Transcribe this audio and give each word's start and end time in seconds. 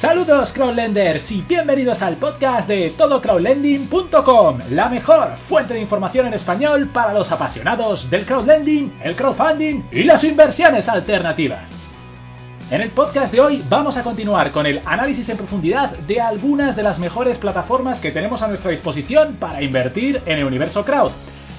Saludos 0.00 0.52
crowdlenders 0.52 1.28
y 1.32 1.42
bienvenidos 1.42 2.00
al 2.02 2.18
podcast 2.18 2.68
de 2.68 2.90
todocrowdlending.com, 2.90 4.60
la 4.70 4.88
mejor 4.88 5.36
fuente 5.48 5.74
de 5.74 5.80
información 5.80 6.28
en 6.28 6.34
español 6.34 6.90
para 6.92 7.12
los 7.12 7.32
apasionados 7.32 8.08
del 8.08 8.24
crowdlending, 8.24 9.00
el 9.02 9.16
crowdfunding 9.16 9.88
y 9.90 10.04
las 10.04 10.22
inversiones 10.22 10.88
alternativas. 10.88 11.68
En 12.70 12.80
el 12.80 12.92
podcast 12.92 13.32
de 13.32 13.40
hoy 13.40 13.64
vamos 13.68 13.96
a 13.96 14.04
continuar 14.04 14.52
con 14.52 14.66
el 14.66 14.80
análisis 14.84 15.28
en 15.30 15.36
profundidad 15.36 15.90
de 15.90 16.20
algunas 16.20 16.76
de 16.76 16.84
las 16.84 17.00
mejores 17.00 17.36
plataformas 17.36 17.98
que 17.98 18.12
tenemos 18.12 18.40
a 18.40 18.46
nuestra 18.46 18.70
disposición 18.70 19.34
para 19.40 19.62
invertir 19.62 20.22
en 20.26 20.38
el 20.38 20.44
universo 20.44 20.84
crowd. 20.84 21.10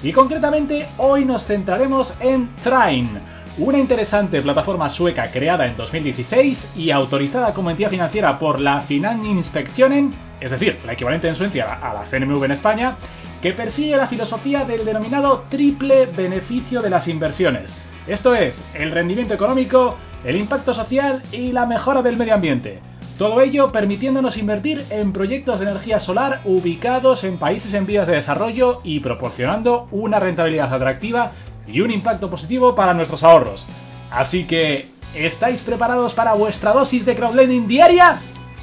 Y 0.02 0.14
concretamente 0.14 0.88
hoy 0.98 1.26
nos 1.26 1.46
centraremos 1.46 2.16
en 2.22 2.56
Trine 2.64 3.20
una 3.60 3.78
interesante 3.78 4.42
plataforma 4.42 4.90
sueca 4.90 5.32
creada 5.32 5.66
en 5.66 5.76
2016 5.76 6.70
y 6.78 6.92
autorizada 6.92 7.54
como 7.54 7.70
entidad 7.70 7.90
financiera 7.90 8.40
por 8.40 8.60
la 8.60 8.82
Finansinspektionen, 8.82 10.14
es 10.40 10.50
decir, 10.50 10.80
la 10.86 10.94
equivalente 10.94 11.28
en 11.28 11.36
Suecia 11.36 11.74
a 11.74 11.94
la 11.94 12.06
CNMV 12.06 12.46
en 12.46 12.52
España, 12.52 12.96
que 13.42 13.52
persigue 13.52 13.98
la 13.98 14.08
filosofía 14.08 14.64
del 14.64 14.86
denominado 14.86 15.44
triple 15.50 16.06
beneficio 16.06 16.82
de 16.82 16.90
las 16.90 17.08
inversiones. 17.10 17.76
Esto 18.08 18.34
es, 18.34 18.56
el 18.74 18.92
rendimiento 18.92 19.34
económico, 19.34 19.98
el 20.24 20.38
impacto 20.38 20.74
social 20.74 21.22
y 21.34 21.52
la 21.52 21.66
mejora 21.66 22.02
del 22.02 22.16
medio 22.16 22.36
ambiente. 22.36 22.80
Todo 23.18 23.42
ello 23.42 23.74
permitiéndonos 23.74 24.38
invertir 24.38 24.86
en 24.90 25.12
proyectos 25.12 25.60
de 25.60 25.70
energía 25.70 26.00
solar 26.00 26.40
ubicados 26.46 27.26
en 27.26 27.38
países 27.38 27.74
en 27.74 27.86
vías 27.86 28.08
de 28.08 28.16
desarrollo 28.16 28.80
y 28.86 29.02
proporcionando 29.02 29.90
una 29.92 30.20
rentabilidad 30.20 30.74
atractiva 30.74 31.34
y 31.72 31.82
un 31.82 31.92
impacto 31.92 32.30
positivo 32.30 32.76
para 32.76 32.94
nuestros 32.94 33.24
ahorros. 33.24 33.66
Así 34.12 34.46
que, 34.46 34.90
¿estáis 35.14 35.62
preparados 35.62 36.14
para 36.14 36.34
vuestra 36.34 36.74
dosis 36.74 37.06
de 37.06 37.16
crowdlending 37.16 37.68
diaria? 37.68 38.20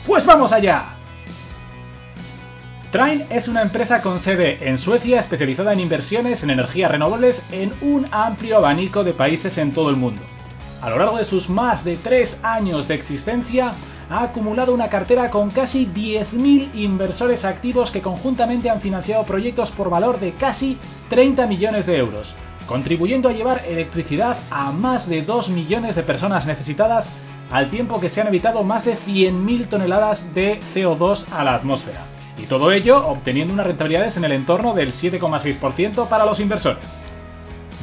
Pues 0.07 0.25
vamos 0.27 0.53
allá. 0.53 0.97
Train 2.91 3.27
es 3.31 3.49
una 3.49 3.63
empresa 3.63 4.01
con 4.01 4.21
sede 4.21 4.69
en 4.69 4.79
Suecia 4.79 5.21
especializada 5.21 5.73
en 5.73 5.81
inversiones 5.81 6.43
en 6.43 6.51
energías 6.51 6.91
renovables 6.91 7.43
en 7.51 7.75
un 7.83 8.07
amplio 8.11 8.59
abanico 8.59 9.05
de 9.05 9.13
países 9.13 9.59
en 9.59 9.73
todo 9.73 9.91
el 9.91 9.97
mundo. 9.97 10.23
A 10.81 10.91
lo 10.91 10.99
largo 10.99 11.19
de 11.19 11.25
sus 11.25 11.49
más 11.49 11.85
de 11.85 11.97
tres 11.97 12.39
años 12.43 12.87
de 12.87 12.95
existencia, 12.95 13.73
ha 14.09 14.23
acumulado 14.23 14.73
una 14.73 14.89
cartera 14.89 15.31
con 15.31 15.51
casi 15.51 15.87
10.000 15.87 16.75
inversores 16.75 17.45
activos 17.45 17.91
que 17.91 18.03
conjuntamente 18.03 18.71
han 18.71 18.81
financiado 18.81 19.25
proyectos 19.25 19.71
por 19.73 19.91
valor 19.91 20.21
de 20.21 20.33
casi 20.35 20.79
30 21.09 21.47
millones 21.47 21.87
de 21.87 21.99
euros, 21.99 22.35
contribuyendo 22.67 23.29
a 23.29 23.33
llevar 23.33 23.65
electricidad 23.67 24.39
a 24.51 24.73
más 24.73 25.09
de 25.09 25.23
2 25.23 25.49
millones 25.51 25.97
de 25.97 26.03
personas 26.03 26.47
necesitadas 26.47 27.09
al 27.51 27.71
tiempo 27.71 28.01
que 28.01 28.09
se 28.09 28.21
han 28.21 28.27
evitado 28.27 28.65
más 28.65 28.85
de 28.85 28.97
100.000 28.97 29.69
toneladas 29.69 30.35
de 30.35 30.61
CO2 30.75 31.27
a 31.31 31.45
la 31.45 31.55
atmósfera. 31.55 32.05
Y 32.39 32.47
todo 32.47 32.73
ello 32.73 33.07
obteniendo 33.07 33.55
unas 33.55 33.67
rentabilidades 33.67 34.17
en 34.17 34.25
el 34.25 34.33
entorno 34.33 34.75
del 34.75 34.93
7,6% 34.93 36.09
para 36.09 36.27
los 36.27 36.41
inversores. 36.41 36.85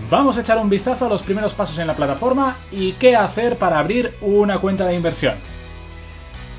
Vamos 0.10 0.38
a 0.38 0.42
echar 0.42 0.58
un 0.60 0.70
vistazo 0.70 1.06
a 1.06 1.10
los 1.10 1.24
primeros 1.24 1.54
pasos 1.54 1.80
en 1.80 1.88
la 1.88 1.96
plataforma 1.96 2.58
y 2.72 2.94
qué 2.94 3.16
hacer 3.16 3.58
para 3.58 3.80
abrir 3.80 4.16
una 4.22 4.60
cuenta 4.60 4.86
de 4.86 4.96
inversión. 4.96 5.36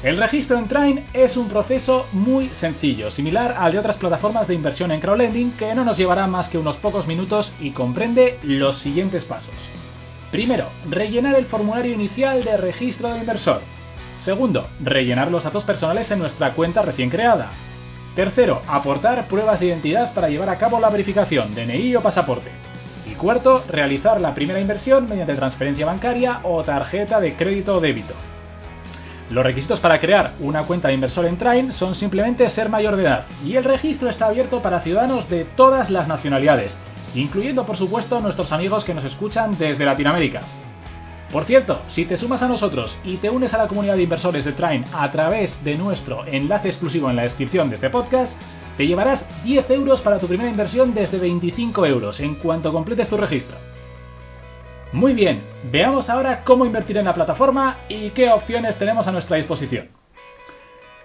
El 0.05 0.19
registro 0.19 0.59
en 0.59 0.69
Train 0.69 1.07
es 1.15 1.35
un 1.35 1.49
proceso 1.49 2.07
muy 2.13 2.51
sencillo, 2.51 3.11
similar 3.11 3.57
al 3.59 3.73
de 3.73 3.79
otras 3.79 3.97
plataformas 3.97 4.47
de 4.47 4.53
inversión 4.53 4.93
en 4.93 5.01
crowdlending 5.01 5.53
que 5.53 5.75
no 5.75 5.83
nos 5.83 5.97
llevará 5.97 6.27
más 6.27 6.51
que 6.51 6.59
unos 6.59 6.77
pocos 6.77 7.07
minutos 7.07 7.55
y 7.59 7.71
comprende 7.71 8.39
los 8.43 8.77
siguientes 8.77 9.25
pasos. 9.25 9.55
Primero, 10.31 10.67
rellenar 10.91 11.37
el 11.37 11.47
formulario 11.47 11.95
inicial 11.95 12.45
de 12.45 12.59
registro 12.59 13.15
de 13.15 13.21
inversor. 13.21 13.63
Segundo, 14.27 14.69
rellenar 14.79 15.31
los 15.31 15.45
datos 15.45 15.65
personales 15.65 16.11
en 16.11 16.19
nuestra 16.19 16.53
cuenta 16.53 16.83
recién 16.83 17.09
creada. 17.09 17.53
Tercero, 18.15 18.61
aportar 18.67 19.27
pruebas 19.27 19.59
de 19.59 19.69
identidad 19.69 20.13
para 20.13 20.29
llevar 20.29 20.51
a 20.51 20.59
cabo 20.59 20.81
la 20.81 20.91
verificación, 20.91 21.55
DNI 21.55 21.97
o 21.97 22.03
pasaporte. 22.03 22.51
Y 23.11 23.15
cuarto, 23.15 23.65
realizar 23.71 24.21
la 24.21 24.35
primera 24.35 24.61
inversión 24.61 25.09
mediante 25.09 25.35
transferencia 25.35 25.87
bancaria 25.87 26.41
o 26.43 26.63
tarjeta 26.63 27.21
de 27.21 27.37
crédito 27.37 27.77
o 27.77 27.81
débito. 27.81 28.13
Los 29.31 29.45
requisitos 29.45 29.81
para 29.81 30.01
crear 30.01 30.35
una 30.39 30.65
cuenta 30.65 30.89
de 30.89 30.95
inversor 30.95 31.25
en 31.25 31.39
Train 31.39 31.73
son 31.73 31.95
simplemente 31.95 32.49
ser 32.51 32.69
mayor 32.69 32.97
de 32.97 33.05
edad 33.05 33.25
y 33.45 33.57
el 33.57 33.65
registro 33.65 34.11
está 34.11 34.27
abierto 34.27 34.61
para 34.61 34.81
ciudadanos 34.81 35.29
de 35.31 35.45
todas 35.45 35.89
las 35.89 36.07
nacionalidades, 36.07 36.77
incluyendo 37.15 37.65
por 37.65 37.79
supuesto 37.79 38.21
nuestros 38.21 38.53
amigos 38.53 38.85
que 38.85 38.93
nos 38.93 39.05
escuchan 39.05 39.57
desde 39.57 39.87
Latinoamérica. 39.87 40.43
Por 41.33 41.47
cierto, 41.47 41.81
si 41.89 42.05
te 42.05 42.19
sumas 42.19 42.43
a 42.43 42.49
nosotros 42.49 42.95
y 43.03 43.17
te 43.17 43.31
unes 43.31 43.55
a 43.55 43.59
la 43.59 43.67
comunidad 43.67 43.97
de 43.97 44.03
inversores 44.03 44.45
de 44.45 44.53
Train 44.53 44.85
a 44.93 45.11
través 45.11 45.53
de 45.65 45.75
nuestro 45.77 46.27
enlace 46.27 46.69
exclusivo 46.69 47.09
en 47.09 47.17
la 47.17 47.23
descripción 47.23 47.71
de 47.71 47.77
este 47.77 47.91
podcast, 47.91 48.33
te 48.77 48.87
llevarás 48.87 49.25
10 49.43 49.71
euros 49.71 50.03
para 50.03 50.19
tu 50.19 50.29
primera 50.29 50.51
inversión 50.51 50.95
desde 50.95 51.19
25 51.19 51.87
euros 51.87 52.21
en 52.21 52.35
cuanto 52.35 52.73
completes 52.73 53.09
tu 53.09 53.17
registro. 53.17 53.56
Muy 54.94 55.12
bien, 55.12 55.43
veamos 55.72 56.09
ahora 56.09 56.44
cómo 56.44 56.65
invertir 56.65 56.97
en 56.99 57.06
la 57.06 57.15
plataforma 57.15 57.78
y 57.88 58.10
qué 58.10 58.31
opciones 58.31 58.78
tenemos 58.78 59.09
a 59.09 59.10
nuestra 59.10 59.37
disposición. 59.37 59.88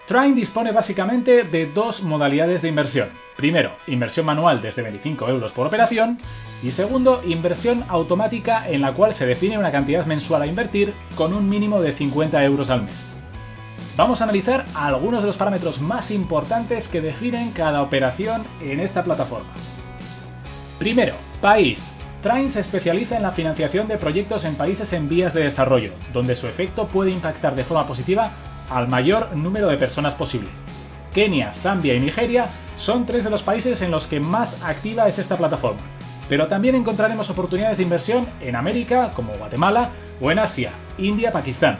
Trine 0.06 0.36
dispone 0.36 0.70
básicamente 0.70 1.42
de 1.42 1.66
dos 1.66 2.00
modalidades 2.00 2.62
de 2.62 2.68
inversión. 2.68 3.08
Primero, 3.36 3.72
inversión 3.88 4.26
manual 4.26 4.62
desde 4.62 4.82
25 4.82 5.28
euros 5.28 5.50
por 5.50 5.66
operación 5.66 6.18
y 6.62 6.70
segundo, 6.70 7.20
inversión 7.26 7.84
automática 7.88 8.68
en 8.68 8.82
la 8.82 8.92
cual 8.92 9.12
se 9.16 9.26
define 9.26 9.58
una 9.58 9.72
cantidad 9.72 10.06
mensual 10.06 10.42
a 10.42 10.46
invertir 10.46 10.94
con 11.16 11.34
un 11.34 11.48
mínimo 11.48 11.80
de 11.80 11.92
50 11.92 12.44
euros 12.44 12.70
al 12.70 12.84
mes. 12.84 12.94
Vamos 13.96 14.20
a 14.20 14.24
analizar 14.24 14.66
algunos 14.72 15.20
de 15.20 15.26
los 15.26 15.36
parámetros 15.36 15.80
más 15.80 16.12
importantes 16.12 16.86
que 16.86 17.00
definen 17.00 17.50
cada 17.50 17.82
operación 17.82 18.44
en 18.62 18.78
esta 18.78 19.02
plataforma. 19.02 19.52
Primero, 20.78 21.16
país. 21.40 21.82
Train 22.22 22.52
se 22.52 22.60
especializa 22.60 23.16
en 23.16 23.22
la 23.22 23.32
financiación 23.32 23.88
de 23.88 23.96
proyectos 23.96 24.44
en 24.44 24.56
países 24.56 24.92
en 24.92 25.08
vías 25.08 25.32
de 25.32 25.44
desarrollo, 25.44 25.92
donde 26.12 26.36
su 26.36 26.46
efecto 26.46 26.86
puede 26.88 27.10
impactar 27.10 27.54
de 27.54 27.64
forma 27.64 27.86
positiva 27.86 28.32
al 28.68 28.88
mayor 28.88 29.34
número 29.34 29.68
de 29.68 29.78
personas 29.78 30.14
posible. 30.14 30.50
Kenia, 31.14 31.54
Zambia 31.62 31.94
y 31.94 32.00
Nigeria 32.00 32.48
son 32.76 33.06
tres 33.06 33.24
de 33.24 33.30
los 33.30 33.42
países 33.42 33.80
en 33.80 33.90
los 33.90 34.06
que 34.06 34.20
más 34.20 34.54
activa 34.62 35.08
es 35.08 35.18
esta 35.18 35.38
plataforma, 35.38 35.80
pero 36.28 36.46
también 36.46 36.74
encontraremos 36.74 37.30
oportunidades 37.30 37.78
de 37.78 37.84
inversión 37.84 38.26
en 38.42 38.54
América, 38.54 39.12
como 39.16 39.32
Guatemala, 39.32 39.88
o 40.20 40.30
en 40.30 40.40
Asia, 40.40 40.72
India, 40.98 41.32
Pakistán. 41.32 41.78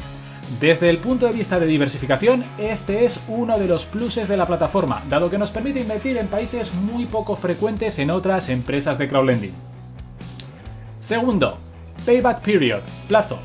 Desde 0.59 0.89
el 0.89 0.99
punto 0.99 1.27
de 1.27 1.33
vista 1.33 1.61
de 1.61 1.67
diversificación, 1.67 2.47
este 2.59 3.05
es 3.05 3.23
uno 3.29 3.59
de 3.59 3.67
los 3.67 3.85
pluses 3.85 4.27
de 4.27 4.39
la 4.39 4.47
plataforma, 4.47 5.03
dado 5.09 5.29
que 5.29 5.39
nos 5.39 5.51
permite 5.51 5.81
invertir 5.81 6.17
en 6.17 6.29
países 6.29 6.73
muy 6.73 7.05
poco 7.05 7.37
frecuentes 7.37 7.99
en 7.99 8.11
otras 8.11 8.49
empresas 8.49 8.97
de 8.97 9.07
crowdlending. 9.07 9.70
Segundo, 11.11 11.59
payback 12.07 12.41
period, 12.43 12.83
plazo. 13.09 13.41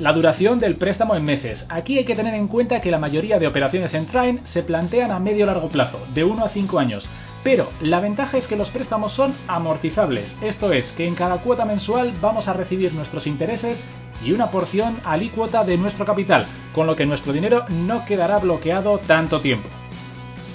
La 0.00 0.12
duración 0.12 0.58
del 0.58 0.74
préstamo 0.74 1.14
en 1.14 1.24
meses. 1.24 1.64
Aquí 1.68 1.96
hay 1.96 2.04
que 2.04 2.16
tener 2.16 2.34
en 2.34 2.48
cuenta 2.48 2.80
que 2.80 2.90
la 2.90 2.98
mayoría 2.98 3.38
de 3.38 3.46
operaciones 3.46 3.94
en 3.94 4.06
Trine 4.06 4.40
se 4.46 4.64
plantean 4.64 5.12
a 5.12 5.20
medio 5.20 5.46
largo 5.46 5.68
plazo, 5.68 6.00
de 6.12 6.24
1 6.24 6.44
a 6.44 6.48
5 6.48 6.80
años. 6.80 7.08
Pero 7.44 7.68
la 7.80 8.00
ventaja 8.00 8.36
es 8.36 8.48
que 8.48 8.56
los 8.56 8.68
préstamos 8.70 9.12
son 9.12 9.32
amortizables, 9.46 10.36
esto 10.42 10.72
es, 10.72 10.92
que 10.94 11.06
en 11.06 11.14
cada 11.14 11.38
cuota 11.42 11.64
mensual 11.64 12.14
vamos 12.20 12.48
a 12.48 12.52
recibir 12.52 12.92
nuestros 12.94 13.28
intereses 13.28 13.80
y 14.24 14.32
una 14.32 14.50
porción 14.50 14.98
alícuota 15.04 15.62
de 15.62 15.76
nuestro 15.76 16.04
capital, 16.04 16.48
con 16.74 16.88
lo 16.88 16.96
que 16.96 17.06
nuestro 17.06 17.32
dinero 17.32 17.64
no 17.68 18.04
quedará 18.06 18.38
bloqueado 18.38 18.98
tanto 18.98 19.40
tiempo. 19.40 19.68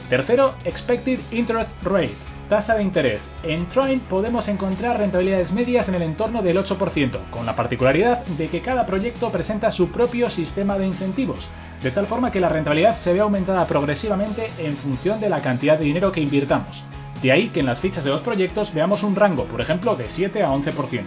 Tercero, 0.10 0.56
expected 0.66 1.22
interest 1.32 1.72
rate 1.84 2.37
tasa 2.48 2.76
de 2.76 2.84
interés. 2.84 3.22
En 3.44 3.68
Trine 3.70 4.02
podemos 4.10 4.48
encontrar 4.48 4.98
rentabilidades 4.98 5.52
medias 5.52 5.88
en 5.88 5.96
el 5.96 6.02
entorno 6.02 6.42
del 6.42 6.58
8%, 6.58 7.30
con 7.30 7.46
la 7.46 7.56
particularidad 7.56 8.26
de 8.26 8.48
que 8.50 8.62
cada 8.62 8.86
proyecto 8.86 9.32
presenta 9.32 9.72
su 9.72 9.90
propio 9.90 10.30
sistema 10.30 10.78
de 10.78 10.88
incentivos, 10.88 11.48
de 11.84 11.92
tal 11.92 12.08
forma 12.08 12.32
que 12.32 12.40
la 12.40 12.50
rentabilidad 12.50 12.98
se 12.98 13.14
ve 13.14 13.20
aumentada 13.20 13.66
progresivamente 13.66 14.52
en 14.58 14.78
función 14.78 15.20
de 15.20 15.30
la 15.30 15.42
cantidad 15.42 15.78
de 15.78 15.86
dinero 15.86 16.12
que 16.12 16.22
invirtamos. 16.22 16.84
De 17.22 17.32
ahí 17.32 17.50
que 17.50 17.62
en 17.62 17.66
las 17.66 17.82
fichas 17.82 18.04
de 18.04 18.12
los 18.12 18.22
proyectos 18.22 18.74
veamos 18.74 19.04
un 19.04 19.16
rango, 19.16 19.46
por 19.46 19.62
ejemplo, 19.62 19.96
de 19.96 20.08
7 20.08 20.44
a 20.44 20.50
11%. 20.50 21.04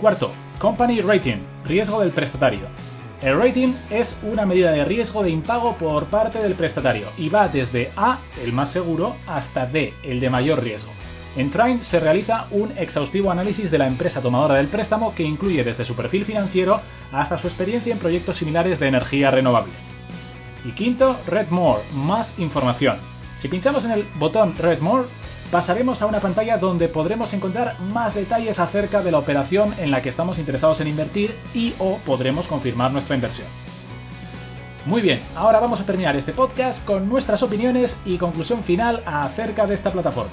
Cuarto, 0.00 0.32
Company 0.58 1.00
Rating, 1.02 1.38
riesgo 1.64 2.00
del 2.00 2.10
prestatario. 2.10 2.66
El 3.22 3.38
rating 3.38 3.74
es 3.90 4.16
una 4.22 4.46
medida 4.46 4.72
de 4.72 4.82
riesgo 4.86 5.22
de 5.22 5.28
impago 5.28 5.76
por 5.76 6.06
parte 6.06 6.38
del 6.38 6.54
prestatario 6.54 7.08
y 7.18 7.28
va 7.28 7.48
desde 7.48 7.92
A, 7.94 8.20
el 8.42 8.54
más 8.54 8.70
seguro, 8.70 9.14
hasta 9.26 9.66
D, 9.66 9.92
el 10.02 10.20
de 10.20 10.30
mayor 10.30 10.62
riesgo. 10.62 10.90
En 11.36 11.50
Trine 11.50 11.84
se 11.84 12.00
realiza 12.00 12.46
un 12.50 12.72
exhaustivo 12.78 13.30
análisis 13.30 13.70
de 13.70 13.76
la 13.76 13.86
empresa 13.86 14.22
tomadora 14.22 14.54
del 14.54 14.68
préstamo 14.68 15.14
que 15.14 15.22
incluye 15.22 15.62
desde 15.62 15.84
su 15.84 15.94
perfil 15.94 16.24
financiero 16.24 16.80
hasta 17.12 17.36
su 17.36 17.46
experiencia 17.46 17.92
en 17.92 17.98
proyectos 17.98 18.38
similares 18.38 18.80
de 18.80 18.88
energía 18.88 19.30
renovable. 19.30 19.74
Y 20.64 20.72
quinto, 20.72 21.20
Red 21.26 21.50
More, 21.50 21.82
más 21.92 22.32
información. 22.38 22.96
Si 23.42 23.48
pinchamos 23.48 23.84
en 23.84 23.90
el 23.90 24.04
botón 24.18 24.56
Red 24.56 24.80
More, 24.80 25.08
pasaremos 25.50 26.00
a 26.00 26.06
una 26.06 26.20
pantalla 26.20 26.58
donde 26.58 26.88
podremos 26.88 27.32
encontrar 27.32 27.80
más 27.80 28.14
detalles 28.14 28.58
acerca 28.58 29.02
de 29.02 29.10
la 29.10 29.18
operación 29.18 29.74
en 29.78 29.90
la 29.90 30.00
que 30.00 30.08
estamos 30.08 30.38
interesados 30.38 30.80
en 30.80 30.88
invertir 30.88 31.36
y 31.54 31.74
o 31.78 31.98
podremos 31.98 32.46
confirmar 32.46 32.92
nuestra 32.92 33.16
inversión. 33.16 33.48
Muy 34.86 35.02
bien, 35.02 35.22
ahora 35.34 35.60
vamos 35.60 35.80
a 35.80 35.84
terminar 35.84 36.16
este 36.16 36.32
podcast 36.32 36.84
con 36.84 37.08
nuestras 37.08 37.42
opiniones 37.42 37.98
y 38.04 38.16
conclusión 38.16 38.64
final 38.64 39.02
acerca 39.04 39.66
de 39.66 39.74
esta 39.74 39.92
plataforma. 39.92 40.32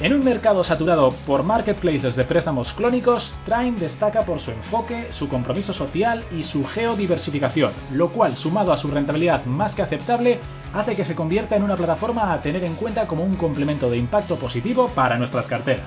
En 0.00 0.14
un 0.14 0.24
mercado 0.24 0.64
saturado 0.64 1.12
por 1.26 1.42
marketplaces 1.42 2.16
de 2.16 2.24
préstamos 2.24 2.72
clónicos, 2.72 3.32
Trine 3.44 3.78
destaca 3.78 4.24
por 4.24 4.40
su 4.40 4.50
enfoque, 4.50 5.12
su 5.12 5.28
compromiso 5.28 5.72
social 5.72 6.24
y 6.32 6.42
su 6.42 6.64
geodiversificación, 6.64 7.72
lo 7.92 8.08
cual, 8.08 8.36
sumado 8.36 8.72
a 8.72 8.78
su 8.78 8.88
rentabilidad 8.88 9.44
más 9.44 9.74
que 9.74 9.82
aceptable, 9.82 10.40
hace 10.72 10.96
que 10.96 11.04
se 11.04 11.14
convierta 11.14 11.56
en 11.56 11.62
una 11.62 11.76
plataforma 11.76 12.32
a 12.32 12.42
tener 12.42 12.64
en 12.64 12.76
cuenta 12.76 13.06
como 13.06 13.24
un 13.24 13.36
complemento 13.36 13.90
de 13.90 13.98
impacto 13.98 14.38
positivo 14.38 14.88
para 14.94 15.18
nuestras 15.18 15.46
carteras. 15.46 15.86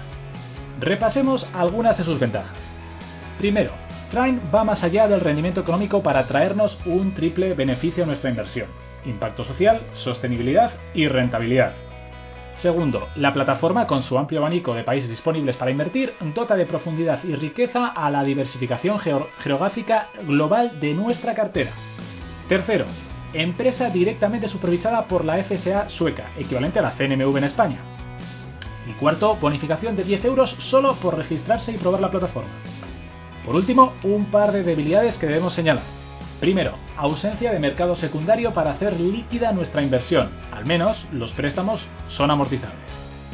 Repasemos 0.80 1.48
algunas 1.54 1.98
de 1.98 2.04
sus 2.04 2.20
ventajas. 2.20 2.58
Primero, 3.38 3.72
Trine 4.12 4.40
va 4.54 4.64
más 4.64 4.84
allá 4.84 5.08
del 5.08 5.22
rendimiento 5.22 5.62
económico 5.62 6.04
para 6.04 6.28
traernos 6.28 6.78
un 6.86 7.14
triple 7.14 7.54
beneficio 7.54 8.04
a 8.04 8.08
nuestra 8.08 8.30
inversión. 8.30 8.68
Impacto 9.06 9.44
social, 9.44 9.82
sostenibilidad 9.94 10.72
y 10.94 11.08
rentabilidad. 11.08 11.74
Segundo, 12.58 13.10
la 13.16 13.34
plataforma, 13.34 13.86
con 13.86 14.04
su 14.04 14.18
amplio 14.18 14.40
abanico 14.40 14.74
de 14.74 14.84
países 14.84 15.10
disponibles 15.10 15.58
para 15.58 15.72
invertir, 15.72 16.14
dota 16.34 16.56
de 16.56 16.66
profundidad 16.66 17.22
y 17.24 17.36
riqueza 17.36 17.88
a 17.88 18.10
la 18.10 18.24
diversificación 18.24 19.00
geográfica 19.00 20.10
global 20.26 20.80
de 20.80 20.94
nuestra 20.94 21.34
cartera. 21.34 21.72
Tercero, 22.48 22.86
empresa 23.34 23.90
directamente 23.90 24.48
supervisada 24.48 25.08
por 25.08 25.26
la 25.26 25.44
FSA 25.44 25.90
sueca, 25.90 26.32
equivalente 26.38 26.80
a 26.80 26.84
la 26.84 26.92
CNMV 26.92 27.38
en 27.38 27.44
España. 27.44 27.78
Y 28.88 28.94
cuarto, 28.94 29.36
bonificación 29.36 29.96
de 29.96 30.04
10 30.04 30.26
euros 30.26 30.56
solo 30.60 30.96
por 30.96 31.18
registrarse 31.18 31.72
y 31.72 31.78
probar 31.78 32.02
la 32.02 32.12
plataforma. 32.12 32.52
Por 33.46 33.56
último, 33.56 33.94
un 34.04 34.26
par 34.26 34.52
de 34.52 34.64
debilidades 34.64 35.18
que 35.18 35.28
debemos 35.28 35.54
señalar. 35.54 35.84
Primero, 36.40 36.74
ausencia 36.98 37.52
de 37.52 37.60
mercado 37.60 37.96
secundario 37.96 38.54
para 38.54 38.72
hacer 38.72 39.00
líquida 39.00 39.52
nuestra 39.52 39.82
inversión, 39.82 40.30
al 40.52 40.66
menos 40.66 41.06
los 41.12 41.32
préstamos 41.32 41.86
son 42.10 42.30
amortizables. 42.30 42.78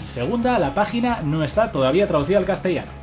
Segunda, 0.08 0.60
la 0.60 0.74
página 0.74 1.22
no 1.22 1.44
está 1.44 1.72
todavía 1.72 2.08
traducida 2.08 2.38
al 2.38 2.46
castellano. 2.46 3.01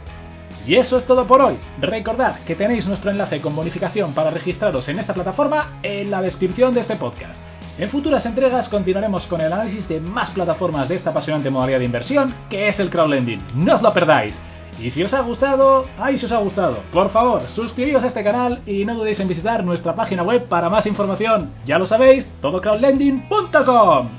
Y 0.69 0.77
eso 0.77 0.99
es 0.99 1.05
todo 1.07 1.27
por 1.27 1.41
hoy. 1.41 1.57
Recordad 1.81 2.41
que 2.41 2.55
tenéis 2.55 2.87
nuestro 2.87 3.11
enlace 3.11 3.41
con 3.41 3.57
bonificación 3.57 4.13
para 4.13 4.29
registraros 4.31 4.87
en 4.91 4.99
esta 4.99 5.15
plataforma 5.15 5.79
en 5.83 6.11
la 6.11 6.21
descripción 6.21 6.75
de 6.75 6.81
este 6.81 6.97
podcast. 6.97 7.43
En 7.79 7.89
futuras 7.89 8.27
entregas 8.27 8.69
continuaremos 8.69 9.27
con 9.29 9.41
el 9.41 9.51
análisis 9.51 9.89
de 9.89 9.99
más 9.99 10.29
plataformas 10.31 10.87
de 10.87 10.97
esta 10.97 11.09
apasionante 11.09 11.49
modalidad 11.49 11.79
de 11.79 11.87
inversión 11.87 12.35
que 12.51 12.69
es 12.69 12.79
el 12.81 12.91
crowdlending. 12.91 13.43
No 13.55 13.77
os 13.77 13.83
lo 13.83 13.95
perdáis. 13.95 14.35
Y 14.79 14.91
si 14.91 15.03
os 15.03 15.15
ha 15.15 15.21
gustado, 15.23 15.87
ay 15.99 16.19
si 16.19 16.27
os 16.27 16.33
ha 16.33 16.39
gustado, 16.39 16.81
por 16.93 17.09
favor, 17.13 17.49
suscribíos 17.49 18.05
a 18.05 18.09
este 18.09 18.23
canal 18.23 18.61
y 18.67 18.85
no 18.85 18.95
dudéis 18.95 19.21
en 19.21 19.29
visitar 19.29 19.65
nuestra 19.65 19.95
página 19.95 20.23
web 20.23 20.49
para 20.49 20.69
más 20.69 20.85
información. 20.87 21.51
Ya 21.65 21.79
lo 21.79 21.87
sabéis, 21.87 22.29
todocrowdlending.com. 22.43 24.18